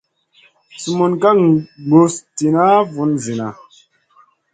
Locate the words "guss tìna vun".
1.89-3.11